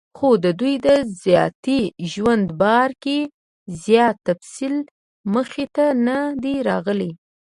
خو 0.17 0.29
دَدوي 0.43 0.75
دَذاتي 0.87 1.79
ژوند 2.11 2.45
باره 2.61 2.95
کې 3.03 3.19
زيات 3.83 4.15
تفصيل 4.27 4.75
مخې 5.33 5.65
ته 5.75 5.85
نۀ 6.05 6.19
دی 6.43 6.55
راغلی 6.69 7.11